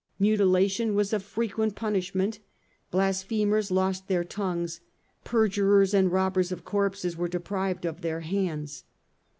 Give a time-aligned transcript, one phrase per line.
[0.17, 2.39] Mutilation was a frequent punishment:
[2.89, 4.81] blasphemers lost their tongues;
[5.23, 8.83] perjurers and robbers of corpses were deprived of their hands.